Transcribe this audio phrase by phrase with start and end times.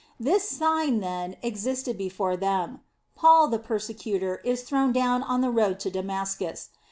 [0.19, 2.79] This sign, then, existed before them.
[3.13, 6.69] Paul the persecutor, is thrown down on the road to Damascus.